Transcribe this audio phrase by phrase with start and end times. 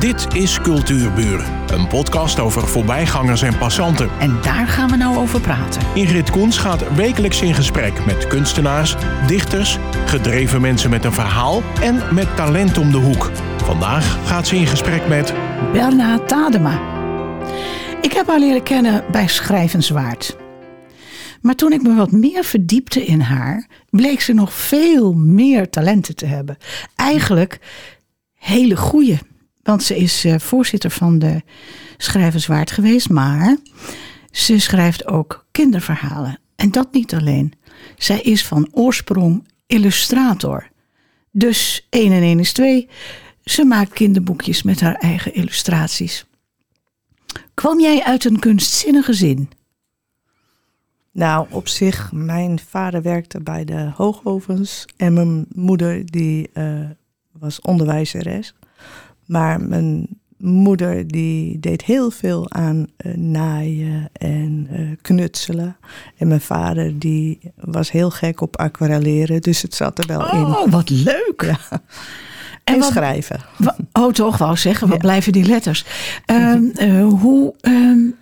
[0.00, 4.10] Dit is Cultuurburen, een podcast over voorbijgangers en passanten.
[4.20, 5.82] En daar gaan we nou over praten.
[5.94, 12.14] Ingrid Koens gaat wekelijks in gesprek met kunstenaars, dichters, gedreven mensen met een verhaal en
[12.14, 13.30] met talent om de hoek.
[13.56, 15.34] Vandaag gaat ze in gesprek met
[15.72, 16.80] Berna Tadema.
[18.00, 20.36] Ik heb haar leren kennen bij Schrijvenswaard.
[21.40, 26.16] Maar toen ik me wat meer verdiepte in haar, bleek ze nog veel meer talenten
[26.16, 26.56] te hebben.
[26.96, 27.58] Eigenlijk
[28.34, 29.18] hele goede.
[29.70, 31.42] Want ze is eh, voorzitter van de
[31.96, 33.56] Schrijverswaard geweest, maar
[34.30, 36.38] ze schrijft ook kinderverhalen.
[36.56, 37.52] En dat niet alleen.
[37.96, 40.68] Zij is van oorsprong illustrator.
[41.30, 42.88] Dus 1 en 1 is 2.
[43.44, 46.26] Ze maakt kinderboekjes met haar eigen illustraties.
[47.54, 49.50] Kwam jij uit een kunstzinnig gezin?
[51.12, 56.90] Nou, op zich, mijn vader werkte bij de hoogovens en mijn moeder die uh,
[57.32, 58.54] was onderwijzeres.
[59.30, 60.06] Maar mijn
[60.38, 65.76] moeder die deed heel veel aan uh, naaien en uh, knutselen.
[66.16, 70.32] En mijn vader die was heel gek op aquarelleren, dus het zat er wel oh,
[70.32, 70.44] in.
[70.44, 71.42] Oh, wat leuk!
[71.42, 71.58] Ja.
[71.70, 73.40] En, en wat, schrijven.
[73.92, 75.02] Oh, toch wou zeggen, wat ja.
[75.02, 75.84] blijven die letters?
[76.26, 78.14] Um, uh, hoe, um,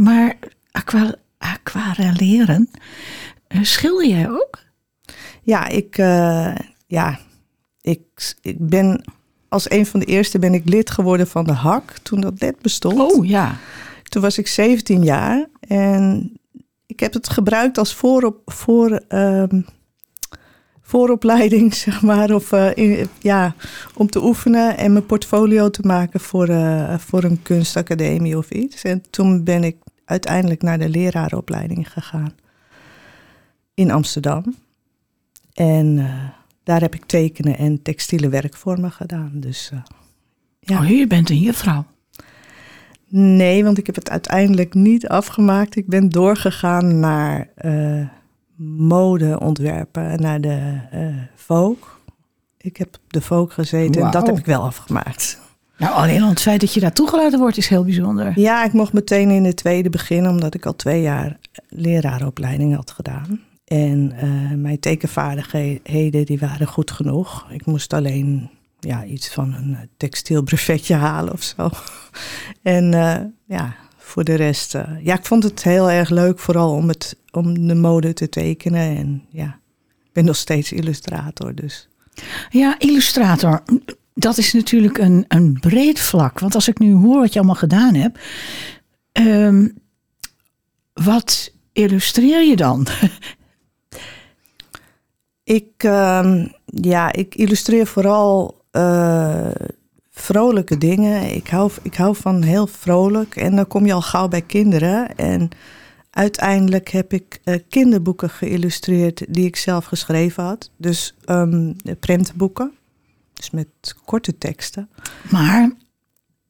[0.00, 0.38] maar
[0.70, 2.70] aqua, aquarelleren,
[3.48, 4.58] schilder jij ook?
[5.42, 5.96] Ja, ik,
[6.86, 7.18] ja,
[7.80, 9.04] ik, ik ben
[9.52, 12.60] als een van de eerste ben ik lid geworden van de HAK toen dat net
[12.60, 13.12] bestond.
[13.12, 13.56] Oh ja.
[14.02, 16.32] Toen was ik 17 jaar en
[16.86, 19.64] ik heb het gebruikt als voorop, voor, um,
[20.80, 22.34] vooropleiding, zeg maar.
[22.34, 23.54] Of uh, in, ja,
[23.94, 28.82] om te oefenen en mijn portfolio te maken voor, uh, voor een kunstacademie of iets.
[28.82, 32.34] En toen ben ik uiteindelijk naar de leraaropleiding gegaan
[33.74, 34.56] in Amsterdam.
[35.54, 39.30] En uh, daar heb ik tekenen en textiele werkvormen gedaan.
[39.34, 39.80] Dus, uh,
[40.60, 40.78] ja.
[40.78, 41.84] Oh, je bent een juffrouw.
[43.08, 45.76] Nee, want ik heb het uiteindelijk niet afgemaakt.
[45.76, 48.06] Ik ben doorgegaan naar uh,
[48.78, 51.88] modeontwerpen, naar de uh, Vogue.
[52.58, 54.04] Ik heb de Vogue gezeten wow.
[54.04, 55.40] en dat heb ik wel afgemaakt.
[55.76, 58.32] Nou, alleen al het feit dat je daar toegelaten wordt is heel bijzonder.
[58.40, 62.90] Ja, ik mocht meteen in de tweede beginnen, omdat ik al twee jaar leraaropleiding had
[62.90, 63.40] gedaan.
[63.72, 67.46] En uh, mijn tekenvaardigheden die waren goed genoeg.
[67.50, 68.50] Ik moest alleen
[68.80, 71.70] ja, iets van een textiel brevetje halen of zo.
[72.62, 73.16] en uh,
[73.46, 74.72] ja, voor de rest...
[75.02, 78.96] Ja, ik vond het heel erg leuk vooral om, het, om de mode te tekenen.
[78.96, 79.58] En ja,
[80.04, 81.88] ik ben nog steeds illustrator dus.
[82.50, 83.62] Ja, illustrator.
[84.14, 86.38] Dat is natuurlijk een, een breed vlak.
[86.38, 88.18] Want als ik nu hoor wat je allemaal gedaan hebt...
[89.12, 89.74] Um,
[90.92, 92.86] wat illustreer je dan?
[95.52, 99.50] Ik, uh, ja, ik illustreer vooral uh,
[100.10, 101.34] vrolijke dingen.
[101.34, 103.36] Ik hou, ik hou van heel vrolijk.
[103.36, 105.16] En dan kom je al gauw bij kinderen.
[105.16, 105.48] En
[106.10, 110.70] uiteindelijk heb ik uh, kinderboeken geïllustreerd die ik zelf geschreven had.
[110.76, 112.72] Dus um, prentenboeken.
[113.32, 114.88] Dus met korte teksten.
[115.30, 115.72] Maar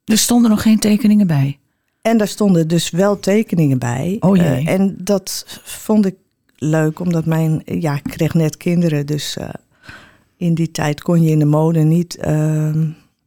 [0.04, 1.58] er stonden nog geen tekeningen bij.
[2.02, 4.16] En daar stonden dus wel tekeningen bij.
[4.20, 4.62] Oh jee.
[4.62, 6.14] Uh, en dat vond ik
[6.62, 9.48] leuk, omdat mijn, ja, ik kreeg net kinderen, dus uh,
[10.36, 12.70] in die tijd kon je in de mode niet uh,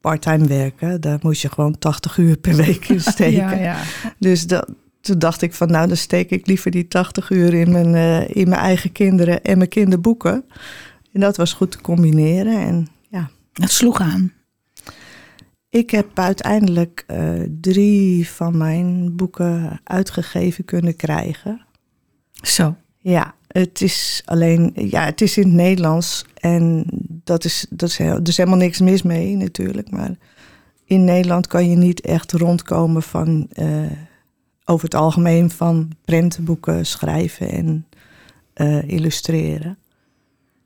[0.01, 1.01] parttime werken.
[1.01, 3.31] Daar moest je gewoon 80 uur per week in steken.
[3.31, 3.81] ja, ja.
[4.19, 4.69] Dus dat,
[5.01, 8.35] toen dacht ik van, nou, dan steek ik liever die 80 uur in mijn, uh,
[8.35, 10.45] in mijn eigen kinderen en mijn kinderboeken.
[11.13, 12.59] En dat was goed te combineren.
[12.59, 13.29] En ja.
[13.53, 14.33] Het sloeg aan.
[15.69, 21.65] Ik heb uiteindelijk uh, drie van mijn boeken uitgegeven kunnen krijgen.
[22.31, 22.75] Zo.
[23.07, 26.85] Ja, het is alleen, ja, het is in het Nederlands en
[27.23, 29.91] dat is, dat is, er is helemaal niks mis mee natuurlijk.
[29.91, 30.17] Maar
[30.85, 33.91] in Nederland kan je niet echt rondkomen van, uh,
[34.63, 37.87] over het algemeen van prentenboeken schrijven en
[38.55, 39.77] uh, illustreren.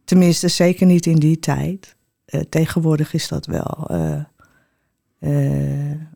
[0.06, 1.96] Tenminste, zeker niet in die tijd.
[2.26, 3.88] Uh, tegenwoordig is dat wel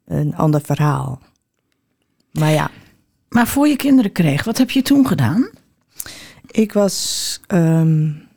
[0.05, 1.21] een ander verhaal.
[2.31, 2.71] Maar ja.
[3.29, 5.61] Maar voor je kinderen kreeg, wat heb je toen gedaan?
[6.53, 8.27] Ik was um,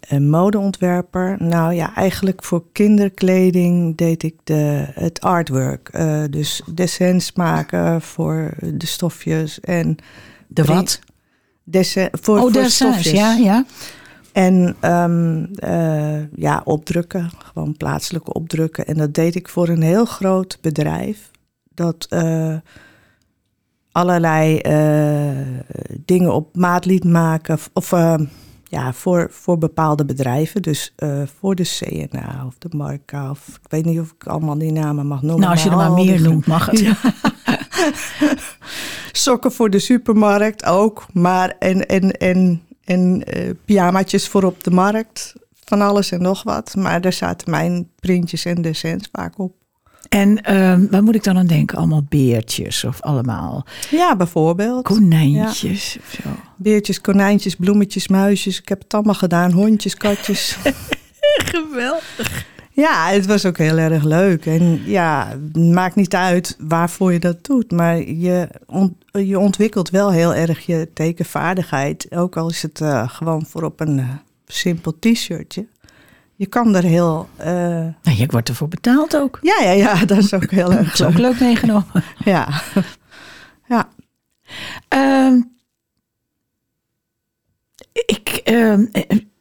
[0.00, 1.36] een modeontwerper.
[1.38, 5.90] Nou ja, eigenlijk voor kinderkleding deed ik de, het artwork.
[5.94, 9.96] Uh, dus dessins maken voor de stofjes en...
[10.48, 11.00] De wat?
[11.64, 13.20] Dessin, voor, oh, voor dessins, stofjes.
[13.20, 13.64] ja, ja.
[14.32, 18.86] En um, uh, ja, opdrukken, gewoon plaatselijke opdrukken.
[18.86, 21.30] En dat deed ik voor een heel groot bedrijf.
[21.74, 22.56] Dat uh,
[23.96, 25.46] allerlei uh,
[26.04, 27.58] dingen op maat liet maken.
[27.72, 27.92] Of
[28.68, 30.62] ja, voor, voor bepaalde bedrijven.
[30.62, 33.30] Dus uh, voor de CNA of de Marca.
[33.30, 35.40] Of ik weet niet of ik allemaal die namen mag noemen.
[35.40, 36.78] Nou, als je er maar meer noemt, mag het.
[36.86, 36.96] Ja.
[39.12, 41.06] Sokken voor de supermarkt ook.
[41.12, 45.34] Maar en, en, en, en uh, pyjamaatjes voor op de markt.
[45.64, 46.74] Van alles en nog wat.
[46.76, 49.52] Maar daar zaten mijn printjes en descents vaak op.
[50.08, 51.78] En uh, waar moet ik dan aan denken?
[51.78, 53.66] Allemaal beertjes of allemaal?
[53.90, 54.84] Ja, bijvoorbeeld.
[54.84, 56.00] Konijntjes ja.
[56.00, 56.28] of zo.
[56.56, 58.60] Beertjes, konijntjes, bloemetjes, muisjes.
[58.60, 59.52] Ik heb het allemaal gedaan.
[59.52, 60.56] Hondjes, katjes.
[61.54, 62.46] Geweldig.
[62.72, 64.46] Ja, het was ook heel erg leuk.
[64.46, 67.70] En ja, maakt niet uit waarvoor je dat doet.
[67.70, 68.48] Maar je,
[69.12, 72.06] je ontwikkelt wel heel erg je tekenvaardigheid.
[72.10, 74.08] Ook al is het uh, gewoon voor op een uh,
[74.46, 75.66] simpel t-shirtje
[76.36, 77.28] je kan er heel.
[77.38, 77.46] Uh...
[77.46, 79.38] Nou, je wordt ervoor betaald ook.
[79.42, 81.00] Ja, ja, ja, dat is ook heel leuk.
[81.02, 82.04] ook leuk meegenomen.
[82.24, 82.62] ja.
[83.68, 83.88] ja.
[84.94, 85.42] Uh,
[87.92, 88.78] ik, uh,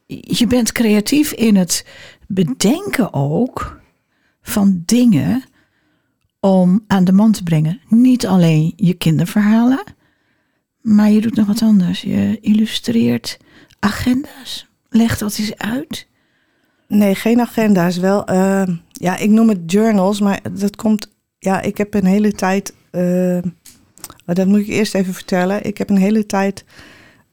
[0.08, 1.86] je bent creatief in het
[2.28, 3.80] bedenken ook
[4.42, 5.44] van dingen
[6.40, 7.82] om aan de man te brengen.
[7.88, 9.84] Niet alleen je kinderverhalen,
[10.82, 12.02] maar je doet nog wat anders.
[12.02, 13.38] Je illustreert
[13.80, 14.68] agenda's.
[14.90, 16.08] Leg dat eens uit.
[16.88, 17.98] Nee, geen agenda's.
[17.98, 21.10] Wel, uh, ja, ik noem het journals, maar dat komt.
[21.40, 22.74] Ja, ik heb een hele tijd.
[22.92, 23.38] Uh,
[24.26, 25.64] dat moet ik eerst even vertellen.
[25.64, 26.66] Ik heb een hele tijd.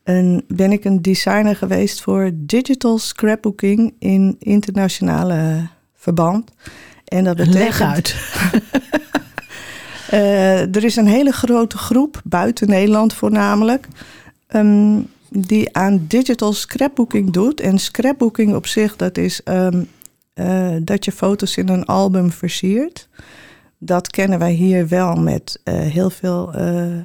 [0.04, 6.50] Een, ben ik een designer geweest voor digital scrapbooking in internationale verband.
[7.04, 7.62] En dat betekent.
[7.62, 8.16] Leg uit.
[10.12, 13.88] uh, er is een hele grote groep buiten Nederland voornamelijk.
[14.48, 17.60] Um, die aan digital scrapbooking doet.
[17.60, 19.88] En scrapbooking op zich, dat is um,
[20.34, 23.08] uh, dat je foto's in een album versiert.
[23.78, 26.98] Dat kennen wij hier wel met uh, heel veel uh,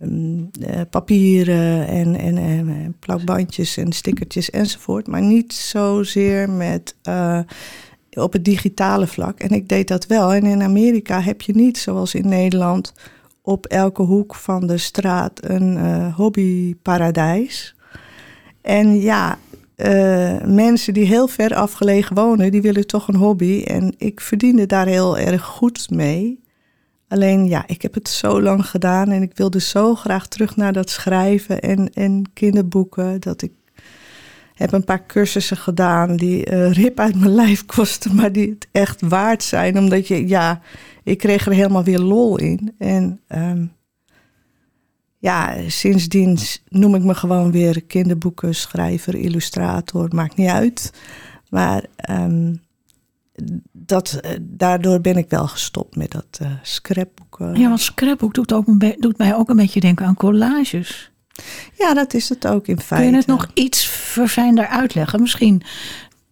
[0.00, 0.50] um,
[0.90, 5.06] papieren en, en, en, plakbandjes en stickertjes enzovoort.
[5.06, 6.94] Maar niet zozeer met
[8.10, 9.40] op het digitale vlak.
[9.40, 10.32] En ik deed dat wel.
[10.32, 12.92] En in Amerika heb je niet, zoals in Nederland,
[13.42, 17.74] op elke hoek van de straat een uh, hobbyparadijs.
[18.60, 19.38] En ja,
[19.76, 23.62] uh, mensen die heel ver afgelegen wonen, die willen toch een hobby.
[23.62, 26.40] En ik verdiende daar heel erg goed mee.
[27.08, 30.72] Alleen ja, ik heb het zo lang gedaan en ik wilde zo graag terug naar
[30.72, 33.20] dat schrijven en, en kinderboeken.
[33.20, 33.52] Dat ik
[34.54, 38.68] heb een paar cursussen gedaan die uh, rip uit mijn lijf kosten, maar die het
[38.72, 39.78] echt waard zijn.
[39.78, 40.60] Omdat je, ja,
[41.04, 42.74] ik kreeg er helemaal weer lol in.
[42.78, 43.72] En um,
[45.18, 46.38] ja, sindsdien
[46.68, 50.92] noem ik me gewoon weer kinderboeken, schrijver, illustrator, maakt niet uit.
[51.48, 52.60] Maar um,
[53.72, 57.54] dat, eh, daardoor ben ik wel gestopt met dat uh, scrapboeken.
[57.54, 61.10] Ja, want scrapboek doet, ook doet mij ook een beetje denken aan collages.
[61.78, 63.04] Ja, dat is het ook in feite.
[63.04, 65.20] Kun je het nog iets verfijnder uitleggen?
[65.20, 65.62] Misschien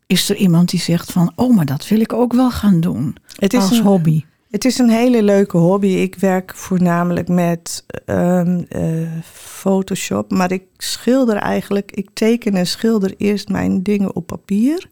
[0.07, 1.33] is er iemand die zegt van...
[1.35, 4.25] oh, maar dat wil ik ook wel gaan doen het is als een, hobby.
[4.51, 5.87] Het is een hele leuke hobby.
[5.87, 10.31] Ik werk voornamelijk met um, uh, Photoshop.
[10.31, 11.93] Maar ik schilder eigenlijk...
[11.93, 14.91] ik teken en schilder eerst mijn dingen op papier.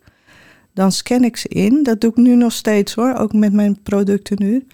[0.74, 1.82] Dan scan ik ze in.
[1.82, 4.66] Dat doe ik nu nog steeds hoor, ook met mijn producten nu...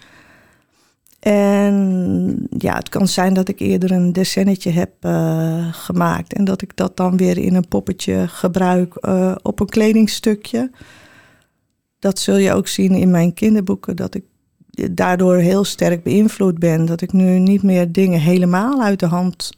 [1.19, 6.61] En ja, het kan zijn dat ik eerder een decennetje heb uh, gemaakt en dat
[6.61, 10.71] ik dat dan weer in een poppetje gebruik uh, op een kledingstukje.
[11.99, 14.23] Dat zul je ook zien in mijn kinderboeken, dat ik
[14.91, 16.85] daardoor heel sterk beïnvloed ben.
[16.85, 19.51] Dat ik nu niet meer dingen helemaal uit de hand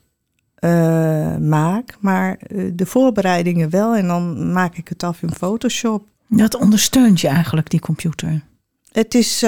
[0.59, 2.39] uh, maak, maar
[2.73, 3.95] de voorbereidingen wel.
[3.95, 6.07] En dan maak ik het af in Photoshop.
[6.27, 8.41] Dat ondersteunt je eigenlijk, die computer?
[8.91, 9.43] Het is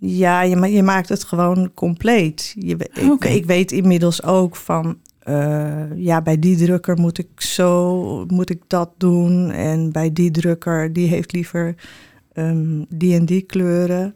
[0.00, 2.54] ja, je, je maakt het gewoon compleet.
[2.58, 4.98] Je, ik, ik, weet inmiddels ook van,
[5.28, 9.50] uh, ja, bij die drukker moet ik zo, moet ik dat doen.
[9.50, 11.74] En bij die drukker, die heeft liever
[12.38, 14.14] um, die en die kleuren.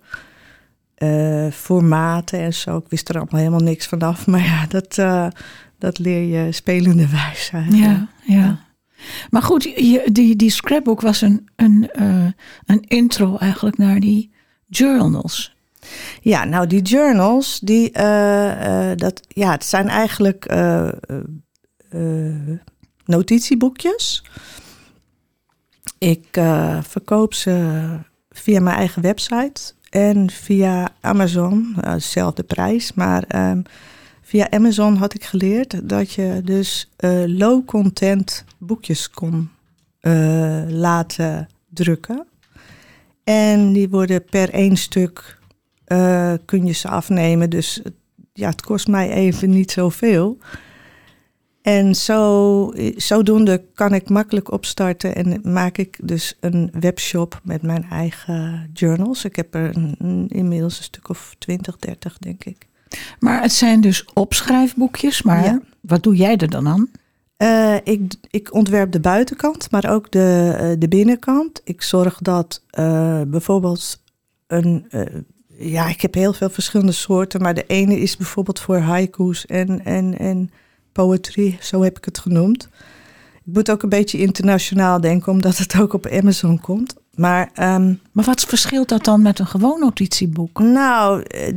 [1.02, 2.76] Uh, formaten en zo.
[2.76, 4.26] Ik wist er allemaal helemaal niks vanaf.
[4.32, 5.26] Maar ja, dat, uh,
[5.78, 8.08] dat leer je spelende wijs Ja, ja.
[8.26, 8.58] ja.
[9.30, 9.62] Maar goed,
[10.12, 11.90] die, die scrapbook was een, een,
[12.66, 14.30] een intro eigenlijk naar die
[14.66, 15.56] journals.
[16.20, 17.92] Ja, nou die journals, die,
[18.96, 20.54] dat, ja, het zijn eigenlijk
[23.04, 24.24] notitieboekjes.
[25.98, 26.26] Ik
[26.82, 27.98] verkoop ze
[28.32, 33.62] via mijn eigen website en via Amazon, dezelfde prijs, maar ehm,
[34.22, 36.90] via Amazon had ik geleerd dat je dus
[37.26, 39.50] low content boekjes kon
[40.68, 42.26] laten drukken.
[43.24, 45.38] En die worden per één stuk
[46.44, 47.50] kun je ze afnemen.
[47.50, 47.82] Dus
[48.32, 50.38] ja, het kost mij even niet zoveel.
[51.62, 57.84] En zo, zodoende kan ik makkelijk opstarten en maak ik dus een webshop met mijn
[57.90, 59.24] eigen journals.
[59.24, 62.66] Ik heb er een- inmiddels een stuk of 20, 30, denk ik.
[63.18, 65.60] Maar het zijn dus opschrijfboekjes, maar Ja.
[65.80, 66.90] wat doe jij er dan aan?
[67.36, 71.60] Eh, ik, ik ontwerp de buitenkant, maar ook de, eh, de binnenkant.
[71.64, 74.00] Ik zorg dat eh, bijvoorbeeld
[74.46, 74.86] een.
[75.58, 79.84] ja, ik heb heel veel verschillende soorten, maar de ene is bijvoorbeeld voor haiku's en,
[79.84, 80.50] en, en
[80.92, 82.68] poetry, zo heb ik het genoemd.
[83.44, 86.94] Ik moet ook een beetje internationaal denken, omdat het ook op Amazon komt.
[87.14, 90.58] Maar ehm, Maar wat verschilt dat dan met een gewoon notitieboek?
[90.58, 91.52] nou, eh,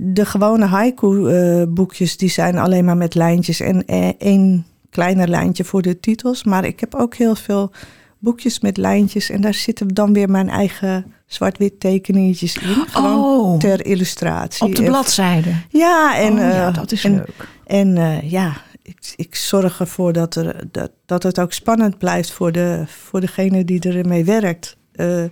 [0.00, 5.82] de gewone haiku-boekjes die zijn alleen maar met lijntjes en eh, één kleiner lijntje voor
[5.82, 6.44] de titels.
[6.44, 7.70] Maar ik heb ook heel veel
[8.18, 12.68] boekjes met lijntjes en daar zitten dan weer mijn eigen zwart-wit tekeningetjes in.
[12.88, 14.66] Gewoon Oh, ter illustratie.
[14.66, 15.50] op de bladzijde.
[15.68, 17.48] Ja, en, oh, ja, eh, dat is en, leuk.
[17.66, 18.52] En eh, ja,
[18.88, 23.20] ik, ik zorg ervoor dat, er, dat, dat het ook spannend blijft voor, de, voor
[23.20, 24.76] degene die ermee werkt.
[24.92, 25.24] Eh,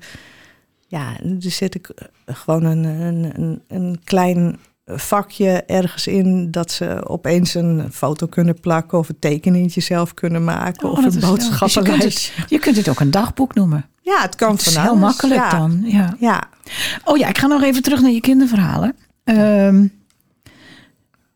[0.86, 7.08] ja, dus zet ik eh, gewoon een, een, een, klein vakje ergens in dat ze
[7.08, 11.04] opeens een foto kunnen plakken of een tekeningetje zelf kunnen maken Oh, of een.
[11.04, 12.36] Dus je, kunt boodschappenlijst.
[12.36, 13.88] het, je kunt het ook een dagboek noemen.
[14.00, 15.58] Ja, het kan Het is heel makkelijk ja.
[15.58, 15.82] dan.
[15.84, 16.16] Ja.
[16.18, 16.48] Ja,
[17.04, 18.96] Oh ja, ik ga nog even terug naar je kinderverhalen.
[19.24, 19.86] Ehm,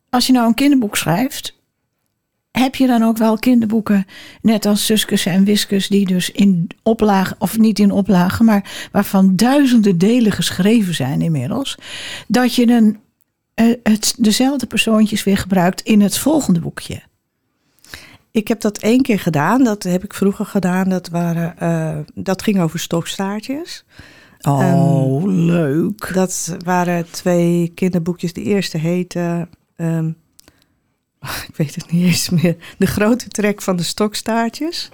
[0.09, 1.60] als je nou een kinderboek schrijft,
[2.61, 4.05] heb je dan ook wel kinderboeken,
[4.41, 9.35] net als Suskus en Wiskus, die dus in oplagen, of niet in oplagen, maar waarvan
[9.35, 11.77] duizenden delen geschreven zijn inmiddels,
[12.27, 12.99] dat je een,
[13.53, 17.01] eh, het, dezelfde persoontjes weer gebruikt in het volgende boekje.
[18.31, 19.63] Ik heb dat één keer gedaan.
[19.63, 20.89] Dat heb ik vroeger gedaan.
[20.89, 23.85] Dat, waren, eh, dat ging over stokstaartjes.
[24.41, 26.13] Oh, leuk.
[26.13, 28.33] Dat waren twee kinderboekjes.
[28.33, 29.47] De eerste heette...
[29.75, 30.11] ehm,
[31.49, 32.55] ik weet het niet eens meer.
[32.77, 34.89] De grote trek van de stokstaartjes.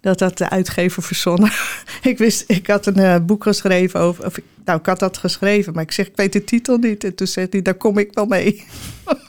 [0.00, 1.50] Dat had de uitgever verzonnen.
[2.02, 4.26] ik wist, ik had een eh, boek geschreven over...
[4.26, 7.04] Of, nou, ik had dat geschreven, maar ik zeg, ik weet de titel niet.
[7.04, 8.64] En toen zei hij, daar kom ik wel mee.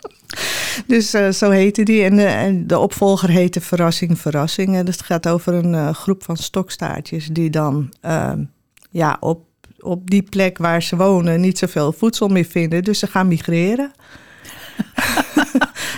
[0.87, 2.03] Dus eh, zo heette die.
[2.03, 4.75] En, de- en de opvolger heette Verrassing, Verrassing.
[4.75, 8.43] En het gaat over een eh, groep van stokstaartjes die dan ehm,
[8.91, 9.45] ja, op,
[9.79, 12.83] op die plek waar ze wonen niet zoveel voedsel meer vinden.
[12.83, 13.91] Dus ze gaan migreren.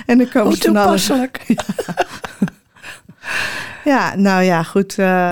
[0.06, 1.06] En dan komen Hoe ze alles.
[1.06, 1.46] toepasselijk.
[3.86, 4.98] Ja, nou ja, goed.
[4.98, 5.30] eh,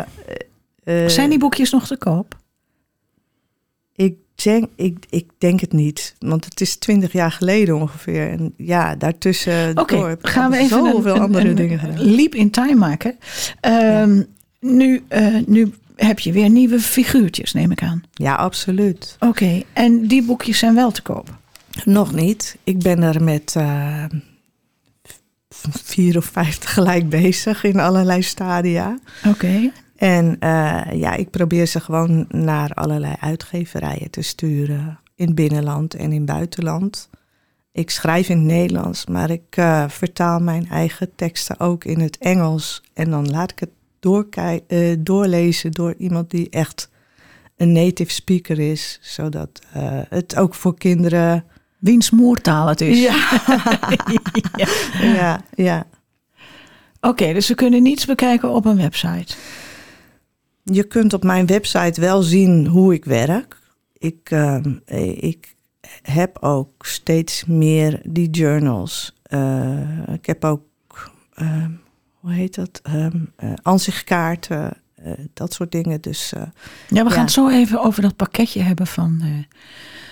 [0.83, 2.37] eh, Zijn die boekjes nog te koop?
[3.95, 6.15] ik, denk, ik, ik denk het niet.
[6.19, 8.29] Want het is twintig jaar geleden ongeveer.
[8.29, 12.15] En ja, daartussen heb ik gaan we even zoveel een, andere een dingen gedaan.
[12.15, 13.17] leap in time maken.
[13.59, 14.21] Ehm,
[14.59, 18.03] nu, eh, nu heb je weer nieuwe figuurtjes, neem ik aan.
[18.13, 19.15] Ja, absoluut.
[19.19, 21.37] Oké, en die boekjes zijn wel te koop.
[21.85, 22.57] Nog niet.
[22.63, 24.03] Ik ben er met eh,
[25.69, 28.99] vier of vijf tegelijk bezig in allerlei stadia.
[29.27, 29.71] Oké.
[29.99, 34.99] En eh, ja, ik probeer ze gewoon naar allerlei uitgeverijen te sturen.
[35.15, 37.09] In binnenland en in buitenland.
[37.71, 42.17] Ik schrijf in het Nederlands, maar ik eh, vertaal mijn eigen teksten ook in het
[42.17, 42.83] Engels.
[42.93, 43.69] En dan laat ik het
[44.67, 46.89] eh, doorlezen door iemand die echt
[47.57, 48.99] een native speaker is.
[49.01, 49.61] Zodat
[50.09, 51.43] het ook voor kinderen
[51.79, 53.01] Wiens moertaal het is.
[53.03, 54.67] ja.
[55.01, 55.87] ja, ja.
[57.01, 59.35] Oké, dus we kunnen niets bekijken op een website.
[60.63, 63.57] Je kunt op mijn website wel zien hoe ik werk.
[63.97, 64.73] Ik, ehm,
[65.15, 65.55] ik
[66.01, 69.17] heb ook steeds meer die journals.
[69.23, 70.63] Eh, ik heb ook,
[71.33, 71.71] ehm,
[72.19, 72.79] hoe heet dat?
[72.83, 76.01] Ehm eh, ansichtkaarten, eh, dat soort dingen.
[76.01, 76.41] Dus eh,
[76.89, 79.57] Ja, we gaan het zo even over dat pakketje hebben van eh,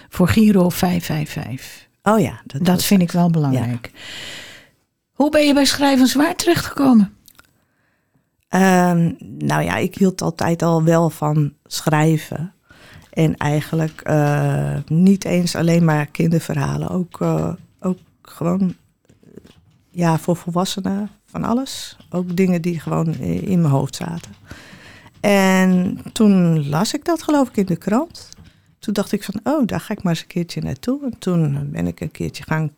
[0.09, 1.87] voor Giro 555.
[2.03, 3.91] oh ja, dat, Dat vind ik wel belangrijk.
[5.11, 7.13] Hoe ben je bij Schrijven Zwaar terechtgekomen?
[8.47, 12.53] Ehm, nou ja, ik hield altijd al wel van schrijven.
[13.09, 14.11] En eigenlijk
[14.87, 16.89] niet eens alleen maar kinderverhalen.
[16.89, 17.21] Ook,
[17.79, 18.75] ook gewoon
[19.89, 21.97] ja, voor volwassenen van alles.
[22.09, 24.31] Ook dingen die gewoon in mijn hoofd zaten.
[25.27, 28.29] En toen las ik dat geloof ik in de krant.
[28.79, 31.03] Toen dacht ik van, oh, daar ga ik maar eens een keertje naartoe.
[31.05, 32.71] En toen ben ik een keertje gaan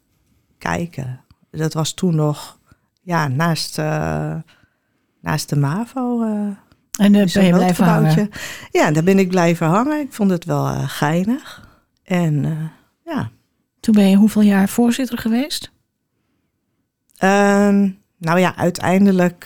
[0.57, 1.21] kijken.
[1.51, 2.59] Dat was toen nog,
[3.01, 3.77] ja, naast...
[3.77, 4.35] eh,
[5.21, 6.23] naast de MAVO.
[6.23, 6.47] eh
[7.05, 8.29] En uh, is ben je blijven hangen?
[8.71, 9.99] Ja, daar ben ik blijven hangen.
[9.99, 11.67] Ik vond het wel eh, geinig.
[12.03, 12.43] En
[13.05, 13.29] ja,
[13.79, 15.71] Toen ben je hoeveel jaar voorzitter geweest?
[17.17, 19.45] Ehm, nou ja, uiteindelijk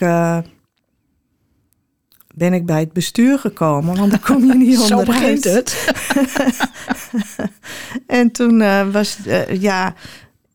[2.34, 5.06] ben ik bij het bestuur gekomen, want daar kom je niet Zo onderuit.
[5.06, 5.76] begint het.
[8.06, 9.94] En toen eh, was, eh, ja,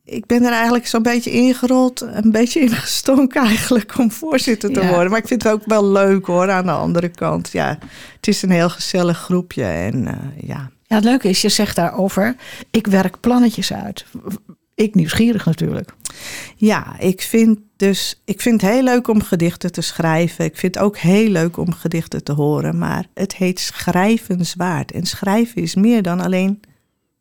[0.03, 4.89] ik ben er eigenlijk zo'n beetje ingerold, een beetje ingestonken eigenlijk om voorzitter te Ja.
[4.89, 5.09] worden.
[5.09, 7.49] Maar ik vind het ook wel leuk hoor, aan de andere kant.
[7.51, 7.77] Ja,
[8.15, 10.69] het is een heel gezellig groepje en eh, ja.
[10.87, 12.35] Ja, het leuke is, je zegt daarover,
[12.71, 14.05] ik werk plannetjes uit.
[14.79, 15.93] Ik nieuwsgierig natuurlijk.
[16.55, 20.45] Ja, ik vind dus, ik vind het heel leuk om gedichten te schrijven.
[20.45, 24.91] Ik vind het ook heel leuk om gedichten te horen, maar het heet schrijvenswaard.
[24.91, 26.59] En schrijven is meer dan alleen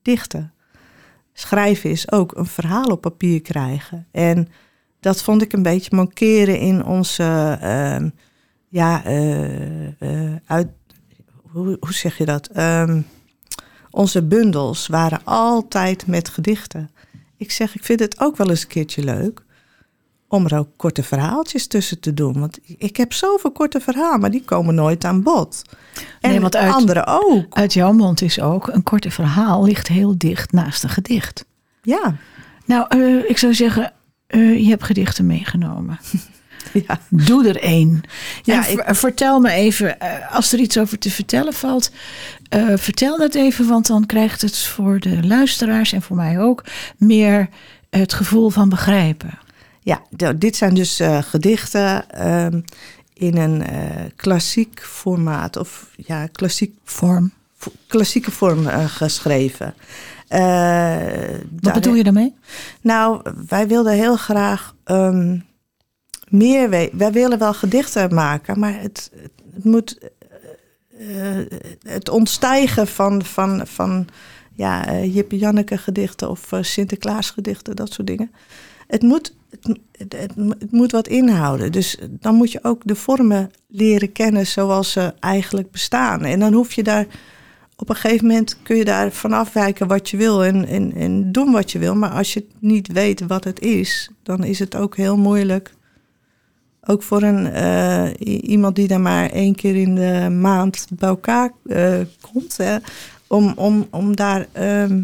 [0.03, 0.53] dichten.
[1.33, 4.07] Schrijven is ook een verhaal op papier krijgen.
[4.11, 4.49] En
[5.01, 8.09] dat vond ik een beetje mankeren in onze, ehm,
[8.69, 10.69] ja, eh, eh, uit,
[11.51, 12.47] hoe, hoe zeg je dat?
[12.47, 13.01] Ehm,
[13.91, 16.91] onze bundels waren altijd met gedichten.
[17.39, 19.43] Ik zeg, ik vind het ook wel eens een keertje leuk
[20.29, 22.41] om er ook korte verhaaltjes tussen te doen.
[22.41, 25.63] Want ik heb zoveel korte verhalen, maar die komen nooit aan bod.
[26.21, 27.55] En Nee, want uit- anderen ook.
[27.55, 31.45] Uit jouw mond is ook, een korte verhaal ligt heel dicht naast een gedicht.
[31.83, 32.17] Ja,
[32.65, 33.93] Nou, eh, ik zou zeggen,
[34.27, 35.99] eh, je hebt gedichten meegenomen.
[36.89, 37.01] ja.
[37.09, 38.01] Doe er één.
[38.43, 41.91] Ja, Ja, ver- vertel me even, eh, als er iets over te vertellen valt,
[42.49, 46.65] eh, vertel dat even, want dan krijgt het voor de luisteraars en voor mij ook
[46.97, 47.49] meer
[47.91, 49.39] het gevoel van begrijpen.
[49.83, 50.03] ja
[50.37, 52.61] dit zijn dus eh, gedichten ehm,
[53.15, 53.63] in een
[54.17, 55.57] klassiek formaat.
[55.57, 57.33] Of ja, klassiek, Vorm.
[57.57, 59.75] vo- klassieke vorm geschreven.
[61.61, 62.35] Wat bedoel je daarmee?
[62.81, 65.39] Nou, wij wilden heel graag ehm,
[66.31, 66.71] meer.
[66.93, 69.11] Wij willen wel gedichten maken, maar het,
[69.55, 69.99] het moet
[70.99, 71.47] eh, eh,
[71.87, 74.07] het ontstijgen van, van, van
[74.55, 78.31] ja, eh, Jippe Janneke gedichten of Sinterklaas gedichten, dat soort dingen.
[78.87, 81.73] Het moet, het, het, het moet wat inhouden.
[81.73, 86.25] Dus dan moet je ook de vormen leren kennen zoals ze eigenlijk bestaan.
[86.25, 87.07] En dan hoef je daar
[87.77, 91.33] op een gegeven moment kun je daar van afwijken wat je wil en, en, en
[91.33, 91.95] doen wat je wil.
[91.95, 95.73] Maar als je niet weet wat het is, dan is het ook heel moeilijk.
[96.91, 98.07] Ook voor een, eh,
[98.43, 101.99] iemand die daar maar één keer in de maand bij elkaar eh,
[102.33, 102.57] komt.
[102.57, 102.77] Hè,
[103.27, 105.03] om, om, om daar ehm,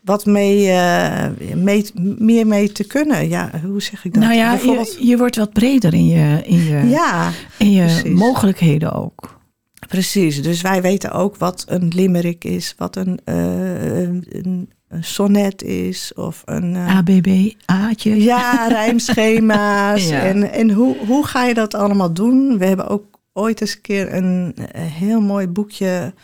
[0.00, 3.28] wat mee, eh, mee, meer mee te kunnen.
[3.28, 4.22] Ja, hoe zeg ik dat?
[4.22, 7.84] Nou ja, Bijvoorbeeld- je, je wordt wat breder in je, in je, ja, in je
[7.84, 8.18] precies.
[8.18, 9.40] mogelijkheden ook.
[9.88, 16.14] Precies, dus wij weten ook wat een limerick is, wat een, een, een sonnet is
[16.14, 16.74] of een...
[16.76, 18.22] eh, ABB, A'tje.
[18.22, 20.08] ja, rijmschema's.
[20.08, 20.20] Ja.
[20.20, 22.58] En, en hoe, hoe ga je dat allemaal doen?
[22.58, 26.14] We hebben ook ooit eens een keer een, eh, heel mooi boekje...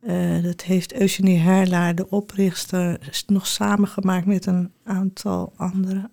[0.00, 6.10] eh, dat heeft Eugenie Herlaar, de oprichter, nog samengemaakt met een aantal andere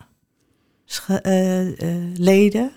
[2.13, 2.71] leden.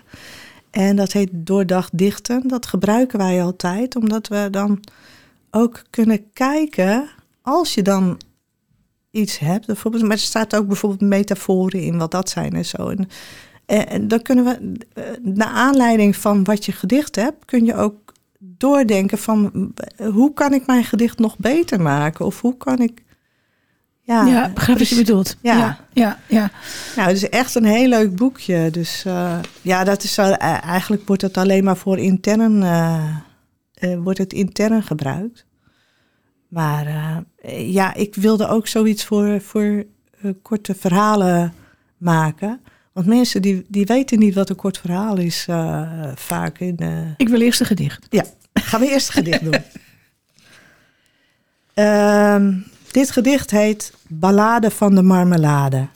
[0.71, 2.47] En dat heet Doordacht Dichten.
[2.47, 4.79] Dat gebruiken wij altijd, omdat we dan
[5.51, 7.09] ook kunnen kijken,
[7.41, 8.17] als je dan
[9.11, 12.89] iets hebt, bijvoorbeeld, maar er staat ook bijvoorbeeld metaforen in wat dat zijn en zo.
[12.89, 13.07] En,
[13.65, 18.07] en, dan kunnen we, eh, naar aanleiding van wat je gedicht hebt, kun je ook
[18.39, 22.25] doordenken van eh, hoe kan ik mijn gedicht nog beter maken?
[22.25, 23.05] Of hoe kan ik.
[24.01, 25.37] Ja, begrijp wat je bedoelt.
[25.41, 25.57] Ja.
[25.57, 26.19] ja, ja.
[26.27, 26.51] ja.
[26.95, 28.69] Nou, het is echt een heel leuk boekje.
[28.71, 34.33] Dus eh, ja, dat is eigenlijk wordt het alleen maar voor intern, eh, wordt het
[34.33, 35.45] intern gebruikt.
[36.47, 36.87] Maar
[37.35, 39.83] eh, ja, ik wilde ook zoiets voor, voor
[40.21, 41.53] eh, korte verhalen
[41.97, 42.61] maken.
[42.91, 46.59] Want mensen die, die weten niet wat een kort verhaal is eh, vaak.
[46.59, 46.77] In,
[47.17, 48.05] Ik wil eerst een gedicht.
[48.09, 49.55] ja, gaan we eerst een gedicht doen.
[51.73, 52.53] Ehm,
[52.91, 55.87] dit gedicht heet Ballade van de Marmelade.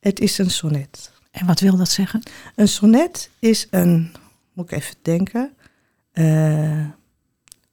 [0.00, 1.12] Het is een sonnet.
[1.30, 2.22] En wat wil dat zeggen?
[2.54, 4.12] Een sonnet is een,
[4.52, 5.52] moet ik even denken,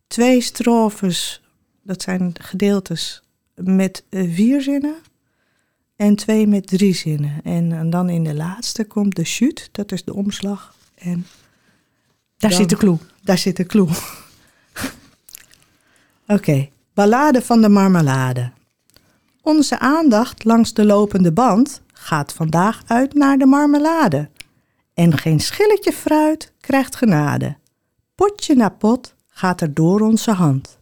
[0.07, 1.41] twee strofes,
[1.83, 3.21] dat zijn gedeeltes
[3.55, 4.95] met eh, vier zinnen
[5.95, 7.39] en twee met drie zinnen.
[7.43, 10.75] En, en dan in de laatste komt de chute, dat is de omslag.
[10.95, 11.25] En
[12.37, 12.97] Daar Dan- zit de clue.
[13.23, 13.87] daar zit de clue.
[16.27, 18.51] Oké, ballade van de marmelade.
[19.41, 24.29] Onze aandacht langs de lopende band gaat vandaag uit naar de marmelade.
[24.93, 27.57] En geen schilletje fruit krijgt genade.
[28.15, 30.79] Potje na pot gaat er door onze hand.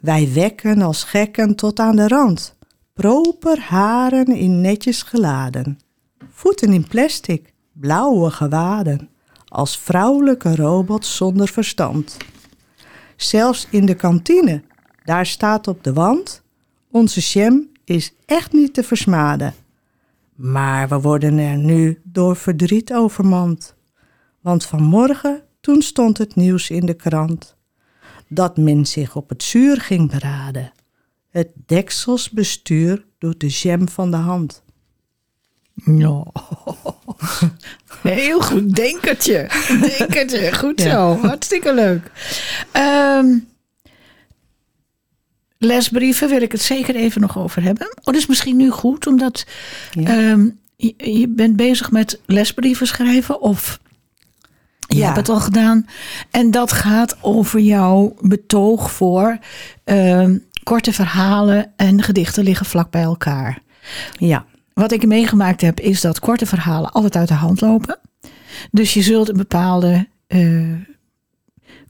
[0.00, 2.56] Wij wekken als gekken tot aan de rand.
[2.92, 5.78] Proper haren in netjes geladen.
[6.30, 9.08] Voeten in plastic, blauwe gewaden.
[9.48, 12.16] Als vrouwelijke robots zonder verstand.
[13.16, 14.62] Zelfs in de kantine,
[15.04, 16.42] daar staat op de wand:
[16.90, 19.54] onze jam is echt niet te versmaden.
[20.34, 23.74] Maar we worden er nu door verdriet overmand.
[24.40, 27.56] Want vanmorgen, toen stond het nieuws in de krant.
[28.28, 30.72] Dat men zich op het zuur ging beraden.
[31.30, 34.62] Het dekselsbestuur door de jam van de hand.
[35.84, 36.22] Ja.
[38.02, 39.50] Heel goed, denkertje.
[39.98, 40.90] Denkertje, goed Ja.
[40.90, 41.26] zo.
[41.26, 42.10] Hartstikke leuk.
[42.72, 43.38] Ehm,
[45.58, 47.86] lesbrieven wil ik het zeker even nog over hebben.
[47.86, 49.46] Oh, dat is misschien nu goed, omdat
[49.90, 50.04] Ja.
[50.30, 53.80] ehm, je, je bent bezig met lesbrieven schrijven of
[54.88, 55.04] je Ja.
[55.04, 55.86] hebt het al gedaan.
[56.30, 59.38] En dat gaat over jouw betoog voor
[59.84, 63.58] ehm, korte verhalen en gedichten liggen vlak bij elkaar.
[64.18, 67.98] Ja, Wat ik meegemaakt heb, is dat korte verhalen altijd uit de hand lopen.
[68.70, 70.72] Dus je zult een bepaalde eh,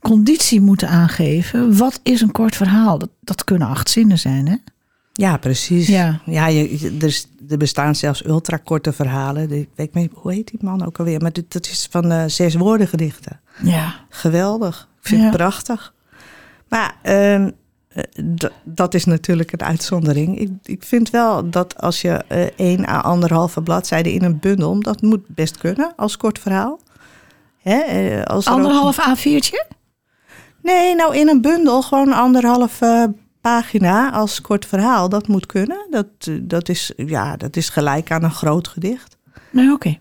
[0.00, 1.76] conditie moeten aangeven.
[1.76, 2.98] Wat is een kort verhaal?
[2.98, 4.56] Dat, dat kunnen acht zinnen zijn, hè?
[5.18, 5.86] Ja precies.
[5.86, 6.20] Ja.
[6.24, 9.50] Ja, je, je- er, er bestaan zelfs ultrakorte verhalen.
[9.50, 11.20] Ik weet niet, hoe heet die man ook alweer?
[11.22, 13.40] Maar dit, dat is van eh, zes woorden gedichten.
[13.62, 13.94] Ja.
[14.08, 14.88] Geweldig.
[15.00, 15.26] Ik vind Ja.
[15.26, 15.94] het prachtig.
[16.68, 17.50] Maar ehm,
[17.88, 18.02] eh,
[18.64, 20.38] dat is natuurlijk een uitzondering.
[20.38, 24.80] Ik, ik vind wel dat als je eh één à anderhalve bladzijde in een bundel...
[24.80, 26.80] dat moet best kunnen als kort verhaal.
[27.58, 27.80] Hè,
[28.26, 29.76] als er ook- Anderhalf A4'tje?
[30.62, 32.78] Nee, nou in een bundel gewoon anderhalf
[33.48, 35.08] pagina als kort verhaal.
[35.08, 35.86] Dat moet kunnen.
[35.90, 36.06] Dat,
[36.42, 39.16] dat, is, ja, dat is gelijk aan een groot gedicht.
[39.50, 39.98] Nee, oké.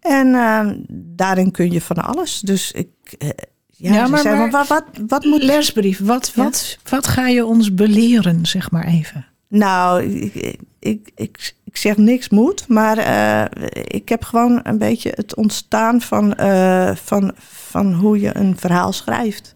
[0.00, 0.70] En eh,
[1.16, 2.40] daarin kun je van alles.
[2.40, 2.88] Dus ik...
[3.18, 3.28] eh,
[3.66, 6.42] ja, maar- zei, maar- wat, wat, wat moet Lesbrief, wat, Ja.
[6.42, 9.26] wat, wat ga je ons beleren, zeg maar even?
[9.48, 15.12] Nou, ik, ik, ik, ik zeg niks moet, maar eh, ik heb gewoon een beetje
[15.14, 19.54] het ontstaan van, eh, van, van hoe je een verhaal schrijft.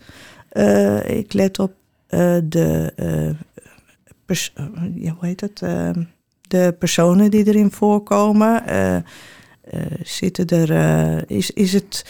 [1.07, 1.73] Ik let op
[2.45, 3.31] de, eh,
[4.27, 5.63] pers- eh, ja, hoe heet het?
[5.63, 5.91] Eh,
[6.49, 8.67] de personen die erin voorkomen.
[8.67, 9.03] Eh, eh,
[10.03, 12.05] zitten er, eh, is, is het,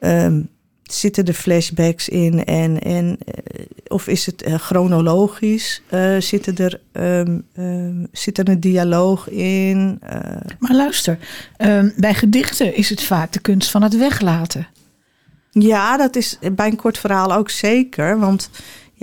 [0.00, 0.40] ehm,
[0.82, 5.82] zitten er flashbacks in en, en eh, of is het eh, chronologisch?
[5.88, 9.98] Eh, zitten er, ehm, ehm, zit er een dialoog in?
[10.00, 10.20] Eh,
[10.58, 11.18] Maar luister,
[11.56, 14.66] ehm, bij gedichten is het vaak de kunst van het weglaten.
[15.50, 18.18] ja, dat is bij een kort verhaal ook zeker.
[18.18, 18.50] Want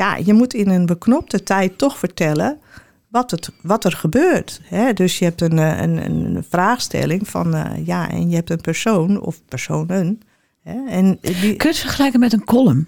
[0.01, 2.59] ja, je moet in een beknopte tijd toch vertellen
[3.07, 4.61] wat, het, wat er gebeurt.
[4.63, 4.93] Hè?
[4.93, 8.61] Dus je hebt een, eh, een, een vraagstelling van eh, ja, en je hebt een
[8.61, 10.21] persoon of personen.
[10.63, 10.87] Hè?
[10.87, 12.87] En die, Kun je het vergelijken met een column?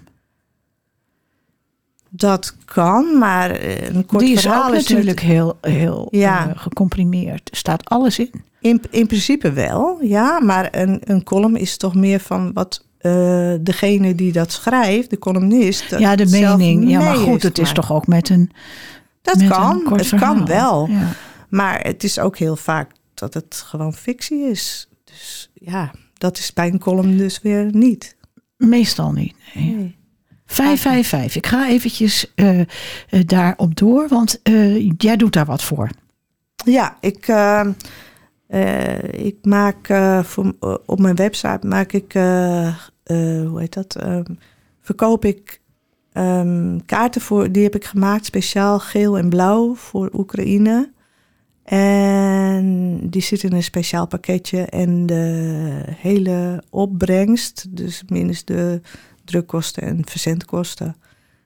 [2.16, 6.52] dat kan, maar eh, een kort Die is verhaal ook is natuurlijk heel, heel Ja.
[6.56, 7.50] gecomprimeerd.
[7.50, 8.30] Er staat alles in.
[8.60, 10.40] In, in principe wel, ja.
[10.40, 15.18] Maar een, een column is toch meer van wat eh, degene die dat schrijft, de
[15.18, 15.98] columnist.
[15.98, 16.88] ja, de mening.
[16.88, 18.50] Ja, maar goed, het is toch ook met een.
[19.22, 20.34] Dat met kan, een het verhaal.
[20.34, 20.88] kan wel.
[20.88, 21.08] Ja.
[21.48, 24.88] Maar het is ook heel vaak dat het gewoon fictie is.
[25.04, 28.16] Dus ja, dat is bij een column dus weer niet.
[28.56, 29.34] Meestal niet.
[29.54, 29.74] Nee.
[29.74, 29.96] Nee.
[30.46, 31.36] 555.
[31.36, 32.66] Ik ga eventjes eh, eh,
[33.26, 34.40] daarop door, want
[34.96, 35.90] jij doet daar wat voor.
[36.64, 37.32] Ja, ik,
[39.10, 40.54] ik maak voor,
[40.86, 42.14] op mijn website maak ik,
[43.04, 43.16] eh,
[43.48, 43.96] hoe heet dat?
[43.96, 44.34] Ehm,
[44.80, 45.60] verkoop ik
[46.12, 50.92] ehm, kaarten voor, die heb ik gemaakt speciaal geel en blauw voor Oekraïne.
[51.64, 58.80] En die zit in een speciaal pakketje en de hele opbrengst, dus minus de
[59.24, 60.96] drukkosten en verzendkosten,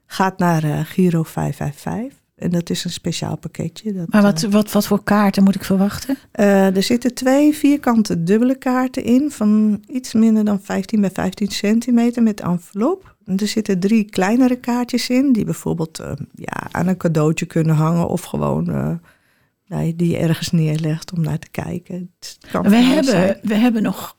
[0.06, 2.27] gaat naar eh, Giro 555.
[2.38, 3.92] En dat is een speciaal pakketje.
[3.92, 6.16] Dat, Maar wat, eh, wat, wat voor kaarten moet ik verwachten?
[6.32, 11.48] eh, er zitten twee vierkante dubbele kaarten in van iets minder dan 15 bij 15
[11.48, 13.16] centimeter met envelop.
[13.24, 17.74] En Er zitten drie kleinere kaartjes in die bijvoorbeeld eh, ja, aan een cadeautje kunnen
[17.74, 19.00] hangen of gewoon
[19.96, 22.12] die je ergens neerlegt om naar te kijken.
[22.62, 23.38] We hebben, zijn.
[23.42, 24.14] we hebben nog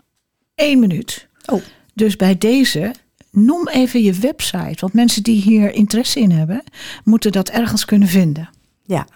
[0.55, 1.27] één minuut.
[1.45, 1.62] Oh.
[1.93, 2.93] Dus bij deze,
[3.31, 4.77] noem even je website.
[4.79, 6.63] Want mensen die hier interesse in hebben,
[7.03, 8.49] moeten dat ergens kunnen vinden.
[8.83, 9.07] Ja,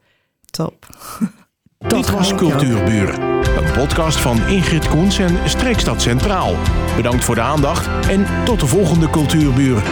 [0.51, 0.87] Top.
[1.87, 3.21] Dit was Cultuurburen,
[3.57, 6.55] een podcast van Ingrid Koens en Streekstad Centraal.
[6.97, 9.83] Bedankt voor de aandacht en tot de volgende Cultuurburen.